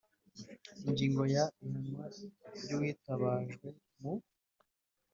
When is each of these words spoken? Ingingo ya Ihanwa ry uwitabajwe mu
Ingingo 0.87 1.21
ya 1.35 1.43
Ihanwa 1.65 2.05
ry 2.61 2.69
uwitabajwe 2.75 3.67
mu 3.99 4.13